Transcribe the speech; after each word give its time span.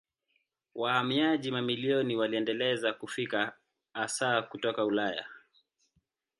Wahamiaji 0.75 1.51
mamilioni 1.51 2.15
waliendelea 2.15 2.93
kufika 2.93 3.53
hasa 3.93 4.41
kutoka 4.41 4.85
Ulaya. 4.85 5.25